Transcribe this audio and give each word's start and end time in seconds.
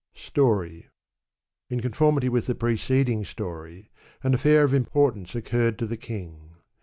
Story. 0.15 0.87
In 1.69 1.79
conformity 1.79 2.27
with 2.27 2.47
the 2.47 2.55
preceding 2.55 3.23
story, 3.23 3.91
an 4.23 4.33
afEur 4.33 4.63
of 4.63 4.73
importance 4.73 5.35
occurred 5.35 5.77
to 5.77 5.85
the 5.85 5.95
king. 5.95 6.55